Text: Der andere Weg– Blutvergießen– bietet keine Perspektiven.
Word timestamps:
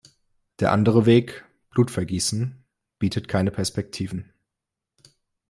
Der 0.59 0.71
andere 0.71 1.05
Weg– 1.05 1.45
Blutvergießen– 1.69 2.65
bietet 2.97 3.27
keine 3.27 3.51
Perspektiven. 3.51 4.33